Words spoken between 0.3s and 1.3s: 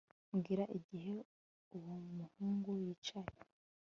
Mbwira igihe